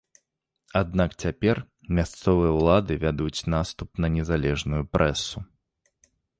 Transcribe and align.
Аднак 0.79 1.11
цяпер 1.25 1.55
мясцовыя 1.99 2.51
ўлады 2.59 2.93
вядуць 3.05 3.45
наступ 3.57 3.89
на 4.05 4.13
незалежную 4.17 4.83
прэсу. 4.97 5.37